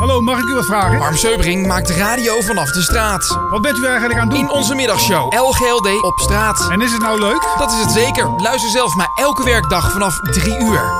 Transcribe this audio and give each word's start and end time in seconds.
Hallo, 0.00 0.20
mag 0.20 0.38
ik 0.38 0.44
u 0.44 0.54
wat 0.54 0.66
vragen? 0.66 0.98
Harm 0.98 1.16
Seubring 1.16 1.66
maakt 1.66 1.90
radio 1.90 2.40
vanaf 2.40 2.70
de 2.70 2.82
straat. 2.82 3.38
Wat 3.50 3.62
bent 3.62 3.78
u 3.78 3.86
eigenlijk 3.86 4.20
aan 4.20 4.28
het 4.28 4.36
doen? 4.36 4.48
In 4.48 4.50
onze 4.50 4.74
middagshow 4.74 5.32
LGLD 5.32 6.02
op 6.02 6.18
straat. 6.18 6.68
En 6.70 6.80
is 6.80 6.92
het 6.92 7.02
nou 7.02 7.20
leuk? 7.20 7.54
Dat 7.58 7.72
is 7.72 7.80
het 7.80 7.90
zeker. 7.90 8.28
Luister 8.36 8.70
zelf 8.70 8.94
maar 8.94 9.10
elke 9.14 9.44
werkdag 9.44 9.92
vanaf 9.92 10.20
3 10.20 10.58
uur. 10.58 10.92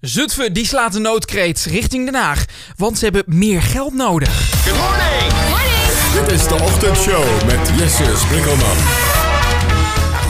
Zutphen 0.00 0.52
die 0.52 0.66
slaat 0.66 0.92
de 0.92 0.98
noodkreet 0.98 1.66
richting 1.70 2.04
Den 2.04 2.14
Haag, 2.14 2.44
want 2.76 2.98
ze 2.98 3.04
hebben 3.04 3.24
meer 3.26 3.62
geld 3.62 3.94
nodig. 3.94 4.50
Good 4.64 4.78
morning. 4.78 5.32
Dit 6.12 6.40
is 6.40 6.46
de 6.46 6.54
ochtendshow 6.54 7.24
met 7.46 7.70
Jesse 7.78 8.16
Sprinkelman. 8.16 8.76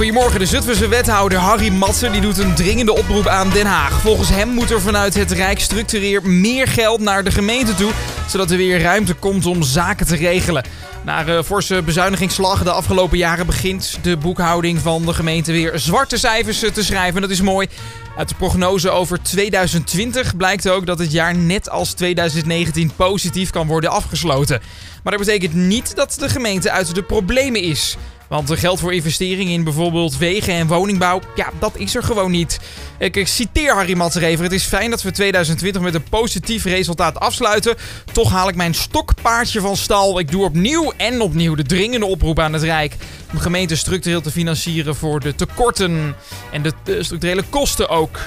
Goedemorgen, 0.02 0.38
de 0.40 0.46
Zutphense 0.46 0.88
wethouder 0.88 1.38
Harry 1.38 1.68
Matsen 1.68 2.12
die 2.12 2.20
doet 2.20 2.38
een 2.38 2.54
dringende 2.54 2.92
oproep 2.92 3.26
aan 3.26 3.50
Den 3.50 3.66
Haag. 3.66 4.00
Volgens 4.00 4.28
hem 4.28 4.48
moet 4.48 4.70
er 4.70 4.80
vanuit 4.80 5.14
het 5.14 5.30
Rijk 5.30 5.60
structureer 5.60 6.26
meer 6.28 6.68
geld 6.68 7.00
naar 7.00 7.24
de 7.24 7.30
gemeente 7.30 7.74
toe, 7.74 7.92
zodat 8.28 8.50
er 8.50 8.56
weer 8.56 8.80
ruimte 8.80 9.14
komt 9.14 9.46
om 9.46 9.62
zaken 9.62 10.06
te 10.06 10.16
regelen. 10.16 10.64
Na 11.04 11.26
een 11.28 11.44
forse 11.44 11.82
bezuinigingsslag 11.82 12.62
de 12.62 12.70
afgelopen 12.70 13.18
jaren 13.18 13.46
begint 13.46 13.98
de 14.02 14.16
boekhouding 14.16 14.78
van 14.78 15.06
de 15.06 15.12
gemeente 15.12 15.52
weer 15.52 15.78
zwarte 15.78 16.18
cijfers 16.18 16.58
te 16.58 16.84
schrijven. 16.84 17.20
Dat 17.20 17.30
is 17.30 17.40
mooi. 17.40 17.68
Uit 18.16 18.28
de 18.28 18.34
prognose 18.34 18.90
over 18.90 19.22
2020 19.22 20.36
blijkt 20.36 20.68
ook 20.68 20.86
dat 20.86 20.98
het 20.98 21.12
jaar 21.12 21.36
net 21.36 21.70
als 21.70 21.92
2019 21.92 22.92
positief 22.96 23.50
kan 23.50 23.66
worden 23.66 23.90
afgesloten. 23.90 24.60
Maar 25.02 25.16
dat 25.16 25.26
betekent 25.26 25.54
niet 25.54 25.96
dat 25.96 26.16
de 26.18 26.28
gemeente 26.28 26.70
uit 26.70 26.94
de 26.94 27.02
problemen 27.02 27.62
is. 27.62 27.96
Want 28.32 28.58
geld 28.58 28.80
voor 28.80 28.94
investeringen 28.94 29.52
in 29.52 29.64
bijvoorbeeld 29.64 30.16
wegen 30.16 30.54
en 30.54 30.66
woningbouw, 30.66 31.20
ja, 31.34 31.50
dat 31.58 31.76
is 31.76 31.94
er 31.94 32.02
gewoon 32.02 32.30
niet. 32.30 32.60
Ik 32.98 33.26
citeer 33.26 33.74
Harry 33.74 33.96
Matserever. 33.96 34.44
Het 34.44 34.52
is 34.52 34.64
fijn 34.64 34.90
dat 34.90 35.02
we 35.02 35.10
2020 35.10 35.82
met 35.82 35.94
een 35.94 36.02
positief 36.02 36.64
resultaat 36.64 37.20
afsluiten. 37.20 37.76
Toch 38.12 38.30
haal 38.30 38.48
ik 38.48 38.54
mijn 38.54 38.74
stokpaardje 38.74 39.60
van 39.60 39.76
stal. 39.76 40.18
Ik 40.18 40.30
doe 40.30 40.44
opnieuw 40.44 40.92
en 40.96 41.20
opnieuw 41.20 41.54
de 41.54 41.62
dringende 41.62 42.06
oproep 42.06 42.38
aan 42.38 42.52
het 42.52 42.62
Rijk. 42.62 42.96
Om 43.32 43.38
gemeenten 43.38 43.76
structureel 43.76 44.20
te 44.20 44.30
financieren 44.30 44.96
voor 44.96 45.20
de 45.20 45.34
tekorten 45.34 46.16
en 46.52 46.62
de 46.62 46.72
structurele 47.02 47.42
kosten 47.50 47.88
ook. 47.88 48.18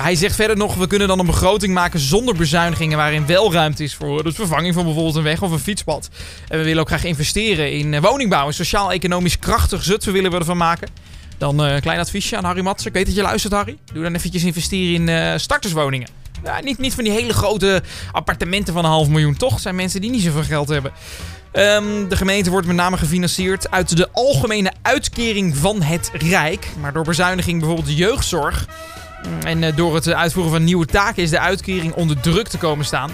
Hij 0.00 0.14
zegt 0.14 0.34
verder 0.34 0.56
nog, 0.56 0.74
we 0.74 0.86
kunnen 0.86 1.08
dan 1.08 1.18
een 1.18 1.26
begroting 1.26 1.74
maken 1.74 2.00
zonder 2.00 2.36
bezuinigingen 2.36 2.96
waarin 2.96 3.26
wel 3.26 3.52
ruimte 3.52 3.82
is 3.82 3.94
voor 3.94 4.24
de 4.24 4.32
vervanging 4.32 4.74
van 4.74 4.84
bijvoorbeeld 4.84 5.16
een 5.16 5.22
weg 5.22 5.42
of 5.42 5.50
een 5.50 5.58
fietspad. 5.58 6.08
En 6.48 6.58
we 6.58 6.64
willen 6.64 6.80
ook 6.80 6.88
graag 6.88 7.04
investeren 7.04 7.72
in 7.72 8.00
woningbouw. 8.00 8.46
Een 8.46 8.54
sociaal-economisch 8.54 9.38
krachtig 9.38 9.82
Zutphen 9.82 10.12
willen 10.12 10.30
we 10.30 10.38
ervan 10.38 10.56
maken. 10.56 10.88
Dan 11.38 11.58
een 11.58 11.80
klein 11.80 11.98
adviesje 11.98 12.36
aan 12.36 12.44
Harry 12.44 12.62
Matsen. 12.62 12.88
Ik 12.88 12.94
weet 12.94 13.06
dat 13.06 13.14
je 13.14 13.22
luistert, 13.22 13.52
Harry. 13.52 13.78
Doe 13.92 14.02
dan 14.02 14.14
eventjes 14.14 14.44
investeren 14.44 15.08
in 15.08 15.40
starterswoningen. 15.40 16.08
Ja, 16.44 16.60
niet, 16.60 16.78
niet 16.78 16.94
van 16.94 17.04
die 17.04 17.12
hele 17.12 17.32
grote 17.32 17.82
appartementen 18.12 18.74
van 18.74 18.84
een 18.84 18.90
half 18.90 19.08
miljoen. 19.08 19.36
Toch 19.36 19.60
zijn 19.60 19.74
mensen 19.74 20.00
die 20.00 20.10
niet 20.10 20.22
zoveel 20.22 20.42
geld 20.42 20.68
hebben. 20.68 20.92
Um, 21.52 22.08
de 22.08 22.16
gemeente 22.16 22.50
wordt 22.50 22.66
met 22.66 22.76
name 22.76 22.96
gefinancierd 22.96 23.70
uit 23.70 23.96
de 23.96 24.08
algemene 24.12 24.72
uitkering 24.82 25.56
van 25.56 25.82
het 25.82 26.10
Rijk. 26.12 26.66
Maar 26.80 26.92
door 26.92 27.04
bezuiniging 27.04 27.58
bijvoorbeeld 27.58 27.88
de 27.88 27.94
jeugdzorg 27.94 28.66
en 29.44 29.74
door 29.74 29.94
het 29.94 30.08
uitvoeren 30.12 30.52
van 30.52 30.64
nieuwe 30.64 30.86
taken 30.86 31.22
is 31.22 31.30
de 31.30 31.38
uitkering 31.38 31.92
onder 31.92 32.20
druk 32.20 32.48
te 32.48 32.58
komen 32.58 32.84
staan. 32.84 33.10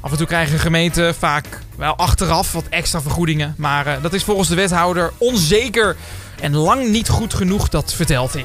Af 0.00 0.10
en 0.10 0.16
toe 0.16 0.26
krijgen 0.26 0.58
gemeenten 0.58 1.14
vaak 1.14 1.46
wel 1.76 1.96
achteraf 1.96 2.52
wat 2.52 2.64
extra 2.68 3.00
vergoedingen. 3.00 3.54
Maar 3.56 3.86
uh, 3.86 3.92
dat 4.02 4.12
is 4.12 4.24
volgens 4.24 4.48
de 4.48 4.54
wethouder 4.54 5.12
onzeker 5.18 5.96
en 6.40 6.56
lang 6.56 6.88
niet 6.88 7.08
goed 7.08 7.34
genoeg, 7.34 7.68
dat 7.68 7.94
vertelt 7.94 8.32
hij. 8.32 8.44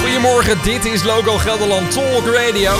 Goedemorgen, 0.00 0.58
dit 0.62 0.84
is 0.84 1.02
Logo 1.02 1.38
Gelderland 1.38 1.90
Talk 1.90 2.26
Radio. 2.26 2.72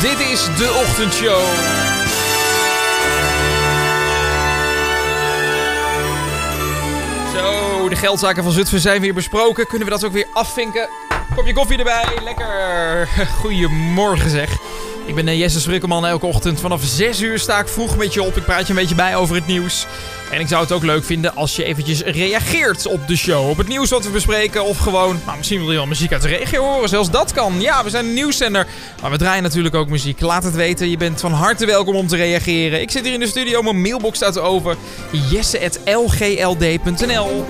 Dit 0.00 0.18
is 0.20 0.44
de 0.44 0.84
ochtendshow. 0.86 1.40
Zo, 7.34 7.88
de 7.88 7.96
geldzaken 7.96 8.42
van 8.42 8.52
Zutphen 8.52 8.80
zijn 8.80 9.00
weer 9.00 9.14
besproken. 9.14 9.66
Kunnen 9.66 9.86
we 9.88 9.92
dat 9.94 10.04
ook 10.04 10.12
weer 10.12 10.26
afvinken? 10.32 10.88
Kopje 11.34 11.52
koffie 11.52 11.78
erbij, 11.78 12.04
lekker. 12.22 13.08
Goedemorgen 13.40 14.30
zeg. 14.30 14.50
Ik 15.06 15.14
ben 15.14 15.36
Jesse 15.36 15.60
Sprikkelman. 15.60 16.06
Elke 16.06 16.26
ochtend 16.26 16.60
vanaf 16.60 16.82
6 16.82 17.20
uur 17.20 17.38
sta 17.38 17.58
ik 17.58 17.68
vroeg 17.68 17.96
met 17.96 18.14
je 18.14 18.22
op. 18.22 18.36
Ik 18.36 18.44
praat 18.44 18.66
je 18.66 18.72
een 18.72 18.78
beetje 18.78 18.94
bij 18.94 19.16
over 19.16 19.34
het 19.34 19.46
nieuws. 19.46 19.86
En 20.30 20.40
ik 20.40 20.48
zou 20.48 20.62
het 20.62 20.72
ook 20.72 20.82
leuk 20.82 21.04
vinden 21.04 21.34
als 21.34 21.56
je 21.56 21.64
eventjes 21.64 22.02
reageert 22.02 22.86
op 22.86 23.06
de 23.06 23.16
show. 23.16 23.48
Op 23.48 23.56
het 23.56 23.68
nieuws 23.68 23.90
wat 23.90 24.04
we 24.04 24.10
bespreken. 24.10 24.64
Of 24.64 24.78
gewoon, 24.78 25.20
nou, 25.24 25.36
misschien 25.36 25.60
wil 25.60 25.70
je 25.70 25.76
wel 25.76 25.86
muziek 25.86 26.12
uit 26.12 26.22
de 26.22 26.28
regio 26.28 26.62
horen. 26.62 26.88
Zelfs 26.88 27.10
dat 27.10 27.32
kan. 27.32 27.60
Ja, 27.60 27.84
we 27.84 27.90
zijn 27.90 28.04
een 28.04 28.14
nieuwszender. 28.14 28.66
Maar 29.02 29.10
we 29.10 29.18
draaien 29.18 29.42
natuurlijk 29.42 29.74
ook 29.74 29.88
muziek. 29.88 30.20
Laat 30.20 30.44
het 30.44 30.54
weten. 30.54 30.90
Je 30.90 30.96
bent 30.96 31.20
van 31.20 31.32
harte 31.32 31.66
welkom 31.66 31.94
om 31.94 32.06
te 32.06 32.16
reageren. 32.16 32.80
Ik 32.80 32.90
zit 32.90 33.04
hier 33.04 33.12
in 33.12 33.20
de 33.20 33.26
studio. 33.26 33.62
Mijn 33.62 33.80
mailbox 33.80 34.16
staat 34.16 34.38
over. 34.38 34.76
jesse.lgld.nl 35.30 37.44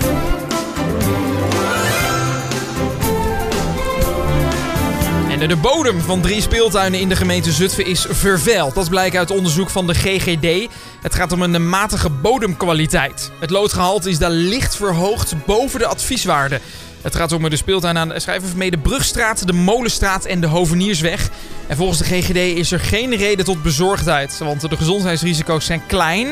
De 5.47 5.55
bodem 5.55 6.01
van 6.01 6.21
drie 6.21 6.41
speeltuinen 6.41 6.99
in 6.99 7.09
de 7.09 7.15
gemeente 7.15 7.51
Zutphen 7.51 7.85
is 7.85 8.05
vervuild. 8.09 8.75
Dat 8.75 8.89
blijkt 8.89 9.15
uit 9.15 9.31
onderzoek 9.31 9.69
van 9.69 9.87
de 9.87 9.93
GGD. 9.93 10.71
Het 11.01 11.15
gaat 11.15 11.31
om 11.31 11.41
een 11.41 11.69
matige 11.69 12.09
bodemkwaliteit. 12.09 13.31
Het 13.39 13.49
loodgehalte 13.49 14.09
is 14.09 14.17
daar 14.17 14.29
licht 14.29 14.75
verhoogd 14.75 15.33
boven 15.45 15.79
de 15.79 15.85
advieswaarde. 15.85 16.59
Het 17.01 17.15
gaat 17.15 17.31
om 17.31 17.49
de 17.49 17.55
speeltuin 17.55 17.97
aan 17.97 18.09
de 18.09 18.79
Brugstraat, 18.81 19.47
de 19.47 19.53
Molenstraat 19.53 20.25
en 20.25 20.41
de 20.41 20.47
Hoveniersweg. 20.47 21.29
En 21.67 21.77
volgens 21.77 21.99
de 21.99 22.05
GGD 22.05 22.57
is 22.57 22.71
er 22.71 22.79
geen 22.79 23.15
reden 23.15 23.45
tot 23.45 23.63
bezorgdheid, 23.63 24.37
want 24.37 24.69
de 24.69 24.77
gezondheidsrisico's 24.77 25.65
zijn 25.65 25.85
klein. 25.87 26.27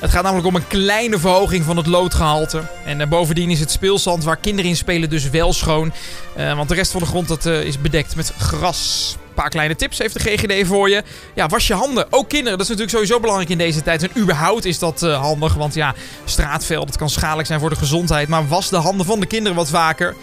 Het 0.00 0.10
gaat 0.10 0.22
namelijk 0.22 0.46
om 0.46 0.54
een 0.54 0.66
kleine 0.66 1.18
verhoging 1.18 1.64
van 1.64 1.76
het 1.76 1.86
loodgehalte. 1.86 2.62
En 2.84 3.00
uh, 3.00 3.06
bovendien 3.06 3.50
is 3.50 3.60
het 3.60 3.70
speelzand 3.70 4.24
waar 4.24 4.36
kinderen 4.36 4.70
in 4.70 4.76
spelen 4.76 5.10
dus 5.10 5.30
wel 5.30 5.52
schoon. 5.52 5.92
Uh, 6.38 6.56
want 6.56 6.68
de 6.68 6.74
rest 6.74 6.90
van 6.90 7.00
de 7.00 7.06
grond 7.06 7.28
dat, 7.28 7.46
uh, 7.46 7.62
is 7.62 7.80
bedekt 7.80 8.16
met 8.16 8.32
gras. 8.38 9.16
Een 9.28 9.34
paar 9.34 9.48
kleine 9.48 9.76
tips 9.76 9.98
heeft 9.98 10.14
de 10.14 10.20
GGD 10.20 10.66
voor 10.66 10.90
je. 10.90 11.02
Ja, 11.34 11.46
was 11.46 11.66
je 11.66 11.74
handen. 11.74 12.06
Ook 12.10 12.28
kinderen. 12.28 12.58
Dat 12.58 12.70
is 12.70 12.76
natuurlijk 12.76 12.96
sowieso 12.96 13.20
belangrijk 13.20 13.50
in 13.50 13.58
deze 13.58 13.82
tijd. 13.82 14.02
En 14.02 14.22
überhaupt 14.22 14.64
is 14.64 14.78
dat 14.78 15.00
handig. 15.00 15.54
Want 15.54 15.74
ja, 15.74 15.94
straatveld, 16.24 16.86
dat 16.86 16.96
kan 16.96 17.10
schadelijk 17.10 17.46
zijn 17.46 17.60
voor 17.60 17.70
de 17.70 17.76
gezondheid. 17.76 18.28
Maar 18.28 18.48
was 18.48 18.68
de 18.68 18.76
handen 18.76 19.06
van 19.06 19.20
de 19.20 19.26
kinderen 19.26 19.56
wat 19.56 19.68
vaker. 19.68 20.14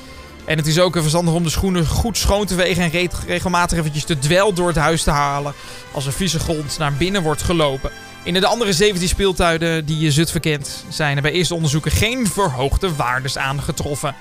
En 0.45 0.57
het 0.57 0.67
is 0.67 0.79
ook 0.79 0.97
verstandig 0.97 1.33
om 1.33 1.43
de 1.43 1.49
schoenen 1.49 1.87
goed 1.87 2.17
schoon 2.17 2.45
te 2.45 2.55
wegen 2.55 2.83
en 2.83 3.09
regelmatig 3.27 3.77
eventjes 3.77 4.05
de 4.05 4.19
dwel 4.19 4.53
door 4.53 4.67
het 4.67 4.77
huis 4.77 5.03
te 5.03 5.11
halen. 5.11 5.53
Als 5.91 6.05
er 6.05 6.13
vieze 6.13 6.39
grond 6.39 6.77
naar 6.77 6.93
binnen 6.93 7.21
wordt 7.21 7.41
gelopen. 7.41 7.91
In 8.27 8.33
de 8.33 8.47
andere 8.47 8.73
17 8.73 9.07
speeltuinen 9.07 9.85
die 9.85 9.99
je 9.99 10.11
Zutphen 10.11 10.41
kent, 10.41 10.85
zijn 10.89 11.15
er 11.15 11.21
bij 11.21 11.31
eerste 11.31 11.53
onderzoeken 11.53 11.91
geen 11.91 12.27
verhoogde 12.27 12.95
waardes 12.95 13.37
aangetroffen. 13.37 14.15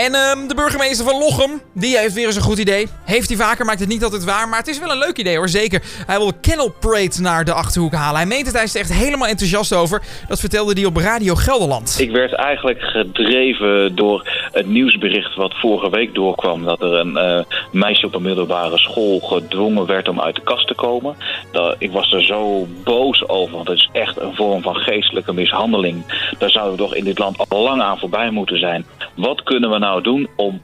En 0.00 0.14
um, 0.14 0.48
de 0.48 0.54
burgemeester 0.54 1.04
van 1.04 1.18
Lochem, 1.18 1.60
die 1.74 1.98
heeft 1.98 2.14
weer 2.14 2.26
eens 2.26 2.36
een 2.36 2.42
goed 2.42 2.58
idee. 2.58 2.86
Heeft 3.04 3.28
hij 3.28 3.36
vaker, 3.36 3.64
maakt 3.64 3.80
het 3.80 3.88
niet 3.88 4.04
altijd 4.04 4.24
waar, 4.24 4.48
maar 4.48 4.58
het 4.58 4.68
is 4.68 4.78
wel 4.78 4.90
een 4.90 4.98
leuk 4.98 5.18
idee 5.18 5.36
hoor, 5.36 5.48
zeker. 5.48 5.82
Hij 6.06 6.18
wil 6.18 6.32
Kennel 6.40 6.70
Parade 6.80 7.20
naar 7.20 7.44
de 7.44 7.52
Achterhoek 7.52 7.92
halen. 7.92 8.16
Hij 8.16 8.26
meent 8.26 8.46
het, 8.46 8.54
hij 8.54 8.64
is 8.64 8.74
er 8.74 8.80
echt 8.80 8.92
helemaal 8.92 9.28
enthousiast 9.28 9.74
over. 9.74 10.02
Dat 10.28 10.40
vertelde 10.40 10.72
hij 10.72 10.84
op 10.84 10.96
Radio 10.96 11.34
Gelderland. 11.34 11.96
Ik 11.98 12.10
werd 12.10 12.32
eigenlijk 12.32 12.80
gedreven 12.80 13.96
door 13.96 14.28
het 14.52 14.66
nieuwsbericht 14.66 15.34
wat 15.34 15.54
vorige 15.54 15.90
week 15.90 16.14
doorkwam... 16.14 16.64
dat 16.64 16.82
er 16.82 16.94
een 16.94 17.16
uh, 17.16 17.44
meisje 17.72 18.06
op 18.06 18.14
een 18.14 18.22
middelbare 18.22 18.78
school 18.78 19.18
gedwongen 19.18 19.86
werd 19.86 20.08
om 20.08 20.20
uit 20.20 20.34
de 20.34 20.42
kast 20.42 20.66
te 20.66 20.74
komen. 20.74 21.16
Dat, 21.52 21.76
ik 21.78 21.92
was 21.92 22.12
er 22.12 22.24
zo 22.24 22.66
boos 22.84 23.28
over, 23.28 23.56
want 23.56 23.68
het 23.68 23.78
is 23.78 23.88
echt 23.92 24.20
een 24.20 24.34
vorm 24.34 24.62
van 24.62 24.74
geestelijke 24.74 25.32
mishandeling. 25.32 26.04
Daar 26.38 26.50
zouden 26.50 26.76
we 26.76 26.82
toch 26.82 26.94
in 26.94 27.04
dit 27.04 27.18
land 27.18 27.48
al 27.48 27.62
lang 27.62 27.82
aan 27.82 27.98
voorbij 27.98 28.30
moeten 28.30 28.58
zijn. 28.58 28.86
Wat 29.14 29.42
kunnen 29.42 29.70
we 29.70 29.78
nou 29.78 30.02
doen 30.02 30.28
om 30.36 30.60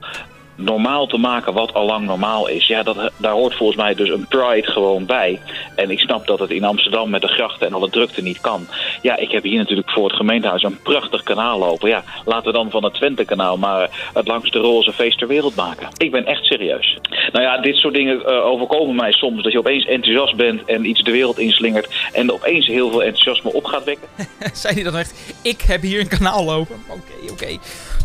normaal 0.56 1.06
te 1.06 1.16
maken 1.16 1.52
wat 1.52 1.74
al 1.74 1.86
lang 1.86 2.06
normaal 2.06 2.48
is. 2.48 2.66
Ja, 2.66 2.82
dat, 2.82 3.10
daar 3.16 3.32
hoort 3.32 3.54
volgens 3.54 3.78
mij 3.78 3.94
dus 3.94 4.08
een 4.08 4.26
pride 4.28 4.70
gewoon 4.70 5.06
bij. 5.06 5.40
En 5.74 5.90
ik 5.90 5.98
snap 5.98 6.26
dat 6.26 6.38
het 6.38 6.50
in 6.50 6.64
Amsterdam 6.64 7.10
met 7.10 7.20
de 7.20 7.28
grachten 7.28 7.66
en 7.66 7.74
alle 7.74 7.90
drukte 7.90 8.22
niet 8.22 8.40
kan. 8.40 8.66
Ja, 9.02 9.16
ik 9.16 9.30
heb 9.30 9.42
hier 9.42 9.58
natuurlijk 9.58 9.90
voor 9.90 10.04
het 10.04 10.16
gemeentehuis 10.16 10.62
een 10.62 10.82
prachtig 10.82 11.22
kanaal 11.22 11.58
lopen. 11.58 11.88
Ja, 11.88 12.04
laten 12.24 12.46
we 12.46 12.52
dan 12.52 12.70
van 12.70 12.84
het 12.84 12.94
Twente-kanaal 12.94 13.56
maar 13.56 14.10
het 14.14 14.26
langste 14.26 14.58
roze 14.58 14.92
feest 14.92 15.18
ter 15.18 15.28
wereld 15.28 15.54
maken. 15.54 15.88
Ik 15.96 16.10
ben 16.10 16.26
echt 16.26 16.44
serieus. 16.44 16.98
Nou 17.32 17.44
ja, 17.44 17.58
dit 17.58 17.76
soort 17.76 17.94
dingen 17.94 18.20
uh, 18.20 18.44
overkomen 18.44 18.96
mij 18.96 19.12
soms. 19.12 19.42
Dat 19.42 19.52
je 19.52 19.58
opeens 19.58 19.86
enthousiast 19.86 20.36
bent 20.36 20.64
en 20.64 20.84
iets 20.84 21.02
de 21.02 21.10
wereld 21.10 21.38
inslingert... 21.38 21.94
en 22.12 22.32
opeens 22.32 22.66
heel 22.66 22.90
veel 22.90 23.02
enthousiasme 23.02 23.52
op 23.52 23.64
gaat 23.64 23.84
wekken. 23.84 24.08
Zei 24.52 24.74
hij 24.74 24.82
dan 24.82 24.96
echt, 24.96 25.38
ik 25.42 25.60
heb 25.60 25.82
hier 25.82 26.00
een 26.00 26.08
kanaal 26.08 26.44
lopen? 26.44 26.76
Oké, 26.88 27.32
oké. 27.32 27.58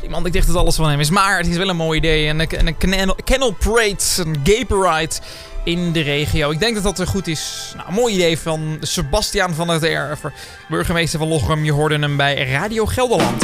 Man, 0.09 0.25
ik 0.25 0.33
dacht 0.33 0.47
dat 0.47 0.55
alles 0.55 0.75
van 0.75 0.89
hem 0.89 0.99
is. 0.99 1.09
Maar 1.09 1.37
het 1.37 1.47
is 1.47 1.57
wel 1.57 1.69
een 1.69 1.75
mooi 1.75 1.97
idee. 1.97 2.27
En 2.27 2.39
een, 2.39 2.67
een 2.67 3.55
parade, 3.57 3.95
een 4.17 4.35
gay 4.43 4.65
parade. 4.65 5.15
in 5.63 5.91
de 5.91 6.01
regio. 6.01 6.51
Ik 6.51 6.59
denk 6.59 6.73
dat 6.75 6.83
dat 6.83 7.07
goed 7.07 7.27
is. 7.27 7.73
Nou, 7.77 7.91
mooi 7.93 8.13
idee 8.13 8.39
van 8.39 8.77
Sebastiaan 8.81 9.53
van 9.53 9.67
der 9.67 9.83
Erver, 9.83 10.33
burgemeester 10.69 11.19
van 11.19 11.27
Lochem. 11.27 11.63
Je 11.63 11.71
hoorde 11.71 11.99
hem 11.99 12.17
bij 12.17 12.51
Radio 12.51 12.85
Gelderland. 12.85 13.43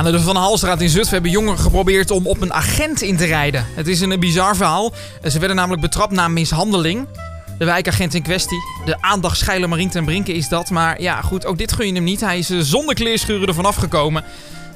Aan 0.00 0.12
de 0.12 0.20
Van 0.20 0.36
Halstraat 0.36 0.80
in 0.80 0.88
Zutphen 0.88 1.12
hebben 1.12 1.30
jongeren 1.30 1.58
geprobeerd 1.58 2.10
om 2.10 2.26
op 2.26 2.40
een 2.40 2.52
agent 2.52 3.02
in 3.02 3.16
te 3.16 3.24
rijden. 3.24 3.66
Het 3.74 3.88
is 3.88 4.00
een 4.00 4.20
bizar 4.20 4.56
verhaal. 4.56 4.92
Ze 5.24 5.38
werden 5.38 5.56
namelijk 5.56 5.82
betrapt 5.82 6.12
na 6.12 6.28
mishandeling. 6.28 7.08
De 7.58 7.64
wijkagent 7.64 8.14
in 8.14 8.22
kwestie, 8.22 8.58
de 8.84 9.02
aandachtsscheiler 9.02 9.68
Marien 9.68 9.90
ten 9.90 10.04
Brinke 10.04 10.32
is 10.32 10.48
dat. 10.48 10.70
Maar 10.70 11.00
ja, 11.00 11.22
goed, 11.22 11.46
ook 11.46 11.58
dit 11.58 11.72
gun 11.72 11.86
je 11.86 11.92
hem 11.92 12.04
niet. 12.04 12.20
Hij 12.20 12.38
is 12.38 12.50
eh, 12.50 12.58
zonder 12.60 12.94
kleerschuren 12.94 13.48
ervan 13.48 13.64
afgekomen. 13.64 14.24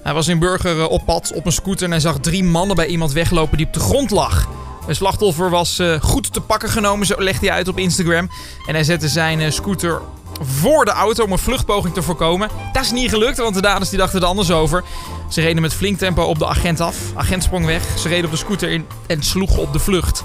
Hij 0.03 0.13
was 0.15 0.29
in 0.29 0.39
Burger 0.39 0.81
eh, 0.81 0.91
op 0.91 1.05
pad 1.05 1.33
op 1.35 1.47
een 1.47 1.53
scooter 1.53 1.91
en 1.91 2.01
zag 2.01 2.19
drie 2.19 2.45
mannen 2.45 2.77
bij 2.77 2.87
iemand 2.87 3.13
weglopen 3.13 3.57
die 3.57 3.67
op 3.67 3.73
de 3.73 3.81
grond 3.81 4.11
lag. 4.11 4.49
Het 4.87 4.97
slachtoffer 4.97 5.51
was 5.51 5.79
uh, 5.79 6.01
goed 6.01 6.33
te 6.33 6.41
pakken 6.41 6.69
genomen, 6.69 7.07
zo 7.07 7.15
legt 7.19 7.41
hij 7.41 7.51
uit 7.51 7.69
op 7.69 7.79
Instagram. 7.79 8.31
En 8.67 8.75
hij 8.75 8.85
zette 8.85 9.09
zijn 9.09 9.53
scooter 9.53 10.01
voor 10.41 10.85
de 10.85 10.91
auto 10.91 11.25
om 11.25 11.33
een 11.33 11.39
vluchtpoging 11.39 11.95
te 11.95 12.03
voorkomen. 12.03 12.49
Dat 12.73 12.83
is 12.83 12.91
niet 12.91 13.11
gelukt, 13.11 13.39
want 13.39 13.55
de 13.55 13.61
daders 13.61 13.91
die 13.91 13.99
dachten 13.99 14.21
er 14.21 14.27
anders 14.27 14.51
over. 14.51 14.85
Ze 15.29 15.41
reden 15.41 15.63
met 15.63 15.75
flink 15.75 15.99
tempo 15.99 16.23
op 16.23 16.39
de 16.39 16.47
agent 16.47 16.81
af. 16.81 16.97
Agent 17.15 17.43
sprong 17.43 17.67
weg. 17.67 17.83
Ze 17.99 18.09
reden 18.09 18.25
op 18.25 18.31
de 18.31 18.37
scooter 18.37 18.71
in 18.71 18.87
en 19.07 19.23
sloegen 19.23 19.59
op 19.59 19.73
de 19.73 19.79
vlucht. 19.79 20.25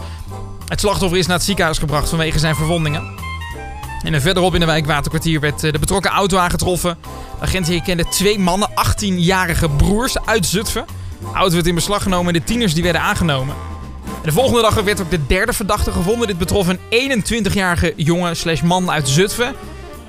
Het 0.68 0.80
slachtoffer 0.80 1.18
is 1.18 1.28
naar 1.28 1.36
het 1.36 1.46
ziekenhuis 1.46 1.78
gebracht 1.78 2.10
vanwege 2.10 2.40
zijn 2.40 2.56
verwondingen. 2.56 3.28
En 4.04 4.22
verderop 4.22 4.54
in 4.54 4.60
de 4.60 4.66
wijk 4.66 4.86
Waterkwartier 4.86 5.40
werd 5.40 5.60
de 5.60 5.80
betrokken 5.80 6.12
auto 6.12 6.38
aangetroffen. 6.38 6.98
De 7.40 7.46
agent 7.46 7.68
herkende 7.68 8.06
twee 8.10 8.40
mannen, 8.40 8.70
18-jarige 8.70 9.70
broers 9.70 10.26
uit 10.26 10.46
Zutphen. 10.46 10.86
De 11.20 11.26
auto 11.34 11.54
werd 11.54 11.68
in 11.68 11.76
beslag 11.76 12.04
genomen 12.04 12.34
en 12.34 12.40
de 12.40 12.46
tieners 12.46 12.74
die 12.74 12.84
werden 12.84 13.02
aangenomen. 13.02 13.56
En 14.06 14.26
de 14.26 14.32
volgende 14.32 14.62
dag 14.62 14.82
werd 14.82 15.02
ook 15.02 15.10
de 15.10 15.26
derde 15.28 15.54
verdachte 15.54 15.92
gevonden. 15.92 16.28
Dit 16.28 16.38
betrof 16.38 16.68
een 16.68 16.80
21-jarige 17.24 17.94
jongen 17.96 18.36
slash 18.36 18.62
man 18.62 18.92
uit 18.92 19.10
Zutphen. 19.10 19.56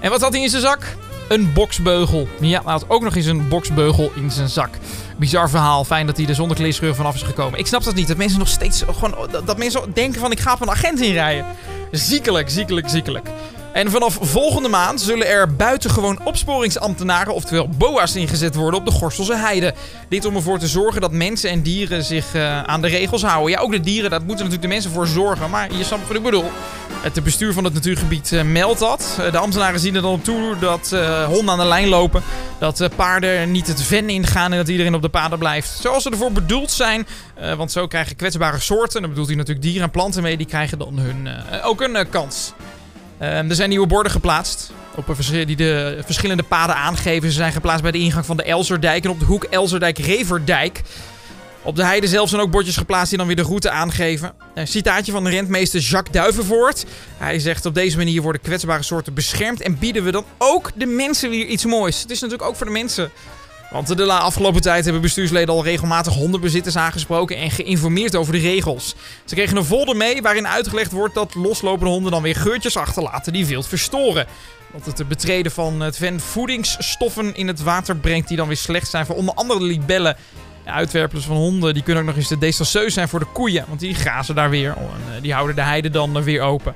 En 0.01 0.11
wat 0.11 0.21
had 0.21 0.33
hij 0.33 0.43
in 0.43 0.49
zijn 0.49 0.63
zak? 0.63 0.97
Een 1.29 1.53
boksbeugel. 1.53 2.29
Ja, 2.41 2.63
hij 2.63 2.73
had 2.73 2.85
ook 2.89 3.03
nog 3.03 3.17
eens 3.17 3.27
een 3.27 3.49
boksbeugel 3.49 4.13
in 4.15 4.31
zijn 4.31 4.49
zak. 4.49 4.71
Bizar 5.17 5.51
verhaal. 5.51 5.85
Fijn 5.85 6.07
dat 6.07 6.17
hij 6.17 6.27
er 6.27 6.35
zonder 6.35 6.57
kleerscheur 6.57 6.95
vanaf 6.95 7.15
is 7.15 7.23
gekomen. 7.23 7.59
Ik 7.59 7.67
snap 7.67 7.85
dat 7.85 7.95
niet. 7.95 8.09
Dat 8.09 8.17
mensen 8.17 8.39
nog 8.39 8.49
steeds 8.49 8.85
gewoon... 8.99 9.29
Dat 9.45 9.59
mensen 9.59 9.93
denken 9.93 10.21
van 10.21 10.33
ik 10.33 10.41
ga 10.41 10.53
op 10.53 10.61
een 10.61 10.71
agent 10.71 11.01
inrijden. 11.01 11.47
Ziekelijk, 11.91 12.51
ziekelijk, 12.51 12.89
ziekelijk. 12.89 13.29
En 13.73 13.91
vanaf 13.91 14.19
volgende 14.21 14.69
maand 14.69 15.01
zullen 15.01 15.27
er 15.27 15.57
buitengewoon 15.57 16.21
opsporingsambtenaren, 16.25 17.35
oftewel 17.35 17.69
BOA's, 17.69 18.15
ingezet 18.15 18.55
worden 18.55 18.81
op 18.81 18.87
de 18.87 18.93
Gorstelse 18.93 19.37
Heide. 19.37 19.75
Dit 20.09 20.25
om 20.25 20.37
ervoor 20.37 20.59
te 20.59 20.69
zorgen 20.69 21.01
dat 21.01 21.13
mensen 21.13 21.51
en 21.51 21.63
dieren 21.63 22.05
zich 22.05 22.35
uh, 22.35 22.63
aan 22.63 22.81
de 22.81 22.89
regels 22.89 23.23
houden. 23.23 23.51
Ja, 23.51 23.59
ook 23.61 23.71
de 23.71 23.81
dieren, 23.81 24.11
daar 24.11 24.19
moeten 24.19 24.37
natuurlijk 24.37 24.63
de 24.63 24.69
mensen 24.69 24.91
voor 24.91 25.07
zorgen. 25.07 25.51
Maar 25.51 25.75
je 25.77 25.85
snapt 25.85 26.07
wat 26.07 26.17
ik 26.17 26.23
bedoel. 26.23 26.51
Het 27.01 27.25
bestuur 27.25 27.53
van 27.53 27.65
het 27.65 27.75
natuurgebied 27.75 28.33
uh, 28.33 28.43
meldt 28.43 28.79
dat. 28.79 29.19
Uh, 29.21 29.33
de 29.33 29.39
ambtenaren 29.39 29.81
zien 29.81 29.95
er 29.95 30.03
dan 30.03 30.13
op 30.13 30.25
toe 30.25 30.59
dat 30.59 30.97
honden 31.27 31.51
aan 31.51 31.59
de 31.59 31.65
lijn 31.65 31.89
lopen. 31.89 32.23
Dat 32.59 32.89
paarden 32.97 33.51
niet 33.51 33.67
het 33.67 33.83
ven 33.83 34.09
ingaan 34.09 34.53
en 34.53 34.59
dat 34.59 34.69
iedereen 34.69 34.95
op 34.95 35.03
de 35.03 35.09
paden 35.09 35.39
blijft. 35.39 35.79
Zoals 35.81 36.03
ze 36.03 36.11
ervoor 36.11 36.33
bedoeld 36.33 36.71
zijn. 36.71 37.07
want 37.57 37.73
zo 37.73 37.87
krijgen 37.87 38.17
kwetsbare 38.17 38.61
soorten, 38.61 39.01
dan 39.01 39.11
bedoelt 39.11 39.29
hij 39.29 39.37
natuurlijk 39.37 39.67
dieren 39.67 39.83
en 39.83 39.91
planten 39.91 40.23
mee, 40.23 40.37
die 40.37 40.47
krijgen 40.47 40.79
dan 40.79 40.99
hun, 40.99 41.29
ook 41.63 41.81
een 41.81 42.09
kans. 42.11 42.53
Um, 43.23 43.27
er 43.27 43.55
zijn 43.55 43.69
nieuwe 43.69 43.87
borden 43.87 44.13
geplaatst. 44.13 44.73
Op 44.95 45.09
een 45.09 45.47
die 45.47 45.57
de 45.57 46.03
verschillende 46.05 46.43
paden 46.43 46.77
aangeven. 46.77 47.29
Ze 47.29 47.35
zijn 47.35 47.53
geplaatst 47.53 47.83
bij 47.83 47.91
de 47.93 47.99
ingang 47.99 48.27
van 48.27 48.37
de 48.37 48.43
Elzerdijk 48.43 49.05
en 49.05 49.11
op 49.11 49.19
de 49.19 49.25
hoek 49.25 49.45
Elzerdijk-Reverdijk. 49.45 50.83
Op 51.63 51.77
de 51.77 51.85
heide 51.85 52.09
zelf 52.09 52.29
zijn 52.29 52.41
ook 52.41 52.51
bordjes 52.51 52.77
geplaatst 52.77 53.09
die 53.09 53.19
dan 53.19 53.27
weer 53.27 53.37
de 53.37 53.43
route 53.43 53.71
aangeven. 53.71 54.33
Een 54.55 54.67
citaatje 54.67 55.13
van 55.13 55.25
de 55.25 55.31
rentmeester 55.31 55.81
Jacques 55.81 56.15
Duivenvoort. 56.15 56.85
Hij 57.19 57.39
zegt 57.39 57.67
op 57.67 57.75
deze 57.75 57.97
manier 57.97 58.23
worden 58.23 58.41
kwetsbare 58.41 58.83
soorten 58.83 59.15
beschermd 59.15 59.61
en 59.61 59.79
bieden 59.79 60.05
we 60.05 60.11
dan 60.11 60.25
ook 60.39 60.71
de 60.75 60.87
mensen 60.87 61.31
weer 61.31 61.47
iets 61.47 61.65
moois. 61.65 62.03
Het 62.03 62.11
is 62.11 62.21
natuurlijk 62.21 62.49
ook 62.49 62.57
voor 62.57 62.67
de 62.67 62.73
mensen. 62.73 63.11
Want 63.71 63.97
de 63.97 64.13
afgelopen 64.13 64.61
tijd 64.61 64.85
hebben 64.85 65.03
bestuursleden 65.03 65.55
al 65.55 65.65
regelmatig 65.65 66.15
hondenbezitters 66.15 66.77
aangesproken 66.77 67.37
en 67.37 67.51
geïnformeerd 67.51 68.17
over 68.17 68.33
de 68.33 68.39
regels. 68.39 68.95
Ze 69.25 69.35
kregen 69.35 69.57
een 69.57 69.65
folder 69.65 69.97
mee 69.97 70.23
waarin 70.23 70.49
uitgelegd 70.49 70.93
wordt 70.93 71.15
dat 71.15 71.35
loslopende 71.35 71.91
honden 71.93 72.13
dan 72.13 72.23
weer 72.23 72.37
geurtjes 72.37 72.77
achterlaten 72.77 73.33
die 73.33 73.47
wild 73.47 73.67
verstoren. 73.67 74.27
Dat 74.73 74.99
het 74.99 75.09
betreden 75.09 75.53
van 75.53 75.81
het 75.81 75.97
ven 75.97 76.21
voedingsstoffen 76.21 77.35
in 77.35 77.47
het 77.47 77.63
water 77.63 77.97
brengt 77.97 78.29
die 78.29 78.37
dan 78.37 78.47
weer 78.47 78.57
slecht 78.57 78.91
zijn 78.91 79.07
voor 79.07 79.17
onder 79.17 79.35
andere 79.35 79.63
libellen. 79.63 80.17
Uitwerpers 80.65 81.25
van 81.25 81.37
honden 81.37 81.75
die 81.75 81.83
kunnen 81.83 82.03
ook 82.03 82.09
nog 82.09 82.19
eens 82.19 82.39
desastreus 82.39 82.95
zijn 82.95 83.09
voor 83.09 83.19
de 83.19 83.33
koeien, 83.33 83.65
want 83.69 83.81
die 83.81 83.95
grazen 83.95 84.35
daar 84.35 84.51
weer. 84.51 84.77
En 85.15 85.23
die 85.23 85.33
houden 85.33 85.57
de 85.57 85.63
heide 85.63 85.91
dan 85.91 86.23
weer 86.23 86.41
open. 86.41 86.75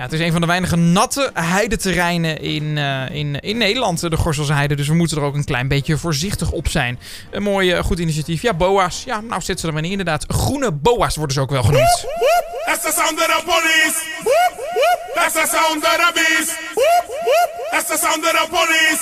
Ja, 0.00 0.06
het 0.06 0.14
is 0.14 0.20
een 0.20 0.32
van 0.32 0.40
de 0.40 0.46
weinige 0.46 0.76
natte 0.76 1.30
heideterreinen 1.34 2.40
in, 2.40 2.76
uh, 2.76 3.10
in, 3.10 3.40
in 3.40 3.56
Nederland, 3.56 4.00
de 4.00 4.16
Gorselse 4.16 4.52
Heide. 4.52 4.76
Dus 4.76 4.88
we 4.88 4.94
moeten 4.94 5.16
er 5.16 5.22
ook 5.22 5.34
een 5.34 5.44
klein 5.44 5.68
beetje 5.68 5.96
voorzichtig 5.96 6.50
op 6.50 6.68
zijn. 6.68 6.98
Een 7.30 7.42
mooi, 7.42 7.74
uh, 7.74 7.82
goed 7.82 7.98
initiatief. 7.98 8.42
Ja, 8.42 8.54
boa's. 8.54 9.02
Ja, 9.06 9.20
nou 9.20 9.42
zet 9.42 9.60
ze 9.60 9.66
er 9.66 9.72
maar 9.72 9.84
in 9.84 9.90
inderdaad. 9.90 10.24
Groene 10.28 10.72
boa's 10.72 11.16
worden 11.16 11.34
ze 11.34 11.40
ook 11.40 11.50
wel 11.50 11.62
genoemd. 11.62 12.06
That's 17.70 17.86
the 17.86 17.98
sound 17.98 18.24
of 18.24 18.40
the 18.40 18.48
police. 18.50 18.99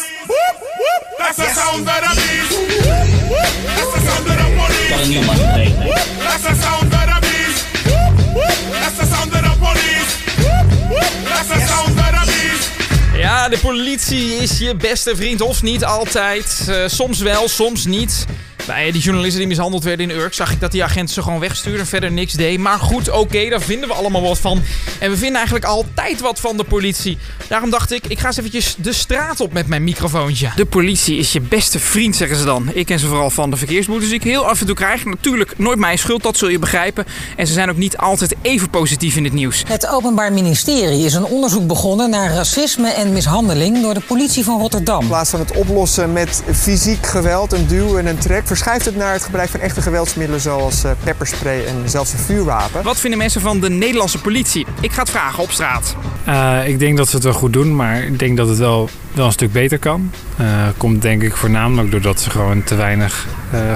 Politie 13.88 14.34
is 14.34 14.58
je 14.58 14.74
beste 14.74 15.16
vriend 15.16 15.40
of 15.40 15.62
niet 15.62 15.84
altijd. 15.84 16.66
Uh, 16.68 16.82
soms 16.86 17.20
wel, 17.20 17.48
soms 17.48 17.84
niet. 17.84 18.26
Bij 18.68 18.90
die 18.90 19.02
journalisten 19.02 19.38
die 19.38 19.48
mishandeld 19.48 19.84
werden 19.84 20.10
in 20.10 20.16
Urk 20.16 20.34
zag 20.34 20.52
ik 20.52 20.60
dat 20.60 20.72
die 20.72 20.84
agent 20.84 21.10
ze 21.10 21.22
gewoon 21.22 21.40
wegstuurde 21.40 21.78
en 21.78 21.86
verder 21.86 22.12
niks 22.12 22.32
deed. 22.32 22.58
Maar 22.58 22.78
goed, 22.78 23.08
oké, 23.08 23.18
okay, 23.18 23.48
daar 23.48 23.60
vinden 23.60 23.88
we 23.88 23.94
allemaal 23.94 24.22
wat 24.22 24.38
van. 24.38 24.62
En 24.98 25.10
we 25.10 25.16
vinden 25.16 25.36
eigenlijk 25.36 25.64
altijd 25.64 26.20
wat 26.20 26.40
van 26.40 26.56
de 26.56 26.64
politie. 26.64 27.18
Daarom 27.48 27.70
dacht 27.70 27.92
ik, 27.92 28.06
ik 28.06 28.18
ga 28.18 28.26
eens 28.26 28.36
eventjes 28.36 28.74
de 28.78 28.92
straat 28.92 29.40
op 29.40 29.52
met 29.52 29.66
mijn 29.66 29.84
microfoontje. 29.84 30.50
De 30.56 30.66
politie 30.66 31.16
is 31.16 31.32
je 31.32 31.40
beste 31.40 31.78
vriend, 31.78 32.16
zeggen 32.16 32.36
ze 32.36 32.44
dan. 32.44 32.70
Ik 32.72 32.86
ken 32.86 32.98
ze 32.98 33.06
vooral 33.06 33.30
van 33.30 33.50
de 33.50 33.56
verkeersboetes 33.56 34.08
die 34.08 34.16
ik 34.16 34.24
heel 34.24 34.46
af 34.46 34.60
en 34.60 34.66
toe 34.66 34.74
krijg. 34.74 35.04
Natuurlijk 35.04 35.58
nooit 35.58 35.78
mijn 35.78 35.98
schuld, 35.98 36.22
dat 36.22 36.36
zul 36.36 36.48
je 36.48 36.58
begrijpen. 36.58 37.06
En 37.36 37.46
ze 37.46 37.52
zijn 37.52 37.70
ook 37.70 37.76
niet 37.76 37.96
altijd 37.96 38.34
even 38.42 38.70
positief 38.70 39.16
in 39.16 39.24
het 39.24 39.32
nieuws. 39.32 39.62
Het 39.66 39.86
Openbaar 39.86 40.32
Ministerie 40.32 41.04
is 41.04 41.14
een 41.14 41.24
onderzoek 41.24 41.66
begonnen 41.66 42.10
naar 42.10 42.32
racisme 42.32 42.88
en 42.90 43.12
mishandeling 43.12 43.82
door 43.82 43.94
de 43.94 44.00
politie 44.00 44.44
van 44.44 44.60
Rotterdam. 44.60 45.00
In 45.00 45.06
plaats 45.06 45.30
van 45.30 45.40
het 45.40 45.56
oplossen 45.56 46.12
met 46.12 46.42
fysiek 46.52 47.06
geweld, 47.06 47.52
een 47.52 47.66
duw 47.66 47.98
en 47.98 48.06
een 48.06 48.18
trek, 48.18 48.46
verschuift 48.58 48.84
het 48.84 48.96
naar 48.96 49.12
het 49.12 49.24
gebruik 49.24 49.48
van 49.48 49.60
echte 49.60 49.82
geweldsmiddelen 49.82 50.40
zoals 50.40 50.84
uh, 50.84 50.90
pepperspray 51.04 51.64
en 51.64 51.88
zelfs 51.88 52.12
een 52.12 52.18
vuurwapen. 52.18 52.82
Wat 52.82 53.00
vinden 53.00 53.18
mensen 53.18 53.40
van 53.40 53.60
de 53.60 53.70
Nederlandse 53.70 54.20
politie? 54.20 54.66
Ik 54.80 54.92
ga 54.92 55.00
het 55.00 55.10
vragen 55.10 55.42
op 55.42 55.50
straat. 55.50 55.96
Uh, 56.28 56.68
ik 56.68 56.78
denk 56.78 56.96
dat 56.96 57.08
ze 57.08 57.14
het 57.14 57.24
wel 57.24 57.32
goed 57.32 57.52
doen, 57.52 57.76
maar 57.76 58.02
ik 58.02 58.18
denk 58.18 58.36
dat 58.36 58.48
het 58.48 58.58
wel, 58.58 58.88
wel 59.12 59.26
een 59.26 59.32
stuk 59.32 59.52
beter 59.52 59.78
kan. 59.78 60.10
Uh, 60.40 60.46
komt 60.76 61.02
denk 61.02 61.22
ik 61.22 61.36
voornamelijk 61.36 61.90
doordat 61.90 62.20
ze 62.20 62.30
gewoon 62.30 62.64
te 62.64 62.74
weinig 62.74 63.26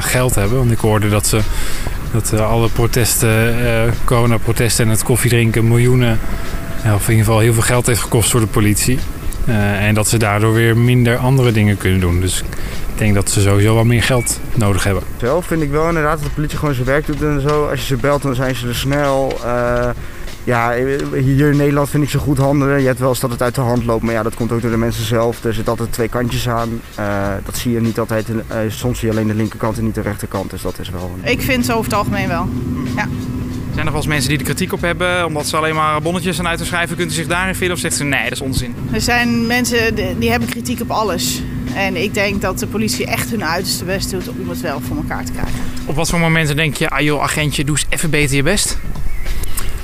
geld 0.01 0.35
hebben. 0.35 0.59
Want 0.59 0.71
ik 0.71 0.79
hoorde 0.79 1.09
dat 1.09 1.27
ze 1.27 1.41
dat 2.13 2.41
alle 2.41 2.69
protesten, 2.69 3.55
coronaprotesten 4.05 4.85
en 4.85 4.91
het 4.91 5.03
koffiedrinken 5.03 5.69
miljoenen, 5.69 6.19
of 6.95 7.05
in 7.05 7.11
ieder 7.11 7.25
geval 7.25 7.39
heel 7.39 7.53
veel 7.53 7.63
geld 7.63 7.87
heeft 7.87 8.01
gekost 8.01 8.31
voor 8.31 8.41
de 8.41 8.47
politie. 8.47 8.99
en 9.81 9.95
dat 9.95 10.09
ze 10.09 10.17
daardoor 10.17 10.53
weer 10.53 10.77
minder 10.77 11.17
andere 11.17 11.53
dingen 11.53 11.77
kunnen 11.77 12.01
doen. 12.01 12.21
Dus 12.21 12.43
ik 12.93 12.99
denk 12.99 13.15
dat 13.15 13.31
ze 13.31 13.41
sowieso 13.41 13.75
wel 13.75 13.85
meer 13.85 14.03
geld 14.03 14.41
nodig 14.55 14.85
hebben. 14.85 15.03
Zelf 15.17 15.47
vind 15.47 15.63
ik 15.63 15.71
wel 15.71 15.89
inderdaad 15.89 16.19
dat 16.19 16.29
de 16.29 16.35
politie 16.35 16.59
gewoon 16.59 16.75
zijn 16.75 16.87
werk 16.87 17.07
doet 17.07 17.23
en 17.23 17.41
zo. 17.41 17.67
Als 17.67 17.81
je 17.81 17.87
ze 17.87 17.97
belt, 17.97 18.23
dan 18.23 18.35
zijn 18.35 18.55
ze 18.55 18.69
er 18.69 18.75
snel. 18.75 19.41
Uh, 19.45 19.89
ja, 20.45 20.75
hier 21.13 21.51
in 21.51 21.57
Nederland 21.57 21.91
vind 21.91 22.03
ik 22.03 22.11
ze 22.11 22.19
goed 22.19 22.39
handelen. 22.39 22.81
Je 22.81 22.87
hebt 22.87 22.99
wel 22.99 23.09
eens 23.09 23.21
dat 23.21 23.31
het 23.31 23.43
uit 23.43 23.55
de 23.55 23.61
hand 23.61 23.85
loopt, 23.85 24.03
maar 24.03 24.15
ja, 24.15 24.23
dat 24.23 24.35
komt 24.35 24.53
ook 24.53 24.63
door 24.63 24.71
de 24.71 24.77
mensen 24.77 25.05
zelf. 25.05 25.45
Er 25.45 25.55
zitten 25.55 25.73
altijd 25.73 25.93
twee 25.93 26.09
kantjes 26.09 26.49
aan. 26.49 26.81
Uh, 26.99 27.29
dat 27.45 27.57
zie 27.57 27.73
je 27.73 27.81
niet 27.81 27.99
altijd. 27.99 28.29
Uh, 28.29 28.37
soms 28.69 28.99
zie 28.99 29.09
je 29.09 29.15
alleen 29.15 29.27
de 29.27 29.35
linkerkant 29.35 29.79
en 29.79 29.85
niet 29.85 29.95
de 29.95 30.01
rechterkant. 30.01 30.51
Dus 30.51 30.63
dat 30.63 30.79
is 30.79 30.91
wel... 30.91 31.17
Een... 31.23 31.31
Ik 31.31 31.41
vind 31.41 31.67
ze 31.67 31.73
over 31.73 31.85
het 31.85 31.95
algemeen 31.95 32.29
wel, 32.29 32.49
ja. 32.97 33.09
Zijn 33.75 33.87
er 33.87 33.93
wel 33.93 34.01
eens 34.01 34.11
mensen 34.11 34.29
die 34.29 34.39
er 34.39 34.45
kritiek 34.45 34.73
op 34.73 34.81
hebben, 34.81 35.27
omdat 35.27 35.47
ze 35.47 35.57
alleen 35.57 35.75
maar 35.75 36.03
bonnetjes 36.03 36.39
aan 36.39 36.49
uit 36.49 36.59
te 36.59 36.65
schrijven? 36.65 36.97
Kunt 36.97 37.11
u 37.11 37.15
zich 37.15 37.27
daarin 37.27 37.55
vinden 37.55 37.77
of 37.77 37.83
zegt 37.83 37.97
ze 37.97 38.05
nee, 38.05 38.23
dat 38.23 38.33
is 38.33 38.41
onzin? 38.41 38.75
Er 38.93 39.01
zijn 39.01 39.47
mensen 39.47 39.95
die, 39.95 40.19
die 40.19 40.31
hebben 40.31 40.49
kritiek 40.49 40.81
op 40.81 40.91
alles. 40.91 41.43
En 41.75 41.97
ik 41.97 42.15
denk 42.15 42.41
dat 42.41 42.59
de 42.59 42.67
politie 42.67 43.07
echt 43.07 43.31
hun 43.31 43.45
uiterste 43.45 43.85
best 43.85 44.11
doet 44.11 44.29
om 44.29 44.49
het 44.49 44.61
wel 44.61 44.81
voor 44.81 44.97
elkaar 44.97 45.25
te 45.25 45.33
krijgen. 45.33 45.61
Op 45.87 45.95
wat 45.95 46.11
voor 46.11 46.21
momenten 46.21 46.57
denk 46.57 46.75
je, 46.75 46.91
ah 46.91 47.01
joh, 47.01 47.23
agentje, 47.23 47.65
doe 47.65 47.77
eens 47.77 47.87
even 47.89 48.11
beter 48.11 48.37
je 48.37 48.43
best? 48.43 48.79